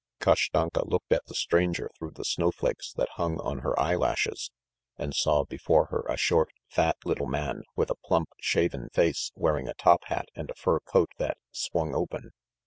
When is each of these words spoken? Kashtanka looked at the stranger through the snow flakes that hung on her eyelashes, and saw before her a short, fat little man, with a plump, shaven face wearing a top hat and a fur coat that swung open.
Kashtanka 0.19 0.83
looked 0.87 1.11
at 1.13 1.25
the 1.27 1.35
stranger 1.35 1.91
through 1.95 2.13
the 2.15 2.25
snow 2.25 2.51
flakes 2.51 2.91
that 2.93 3.07
hung 3.17 3.39
on 3.39 3.59
her 3.59 3.79
eyelashes, 3.79 4.49
and 4.97 5.13
saw 5.13 5.43
before 5.43 5.89
her 5.91 6.03
a 6.09 6.17
short, 6.17 6.49
fat 6.67 6.97
little 7.05 7.27
man, 7.27 7.61
with 7.75 7.91
a 7.91 7.95
plump, 8.03 8.29
shaven 8.41 8.89
face 8.89 9.31
wearing 9.35 9.67
a 9.67 9.75
top 9.75 10.05
hat 10.05 10.25
and 10.33 10.49
a 10.49 10.55
fur 10.55 10.79
coat 10.79 11.11
that 11.19 11.37
swung 11.51 11.93
open. 11.93 12.31